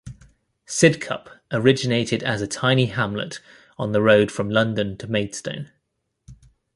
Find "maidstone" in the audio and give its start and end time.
5.05-5.69